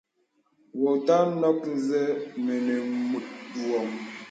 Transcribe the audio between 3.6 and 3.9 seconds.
wɔŋ.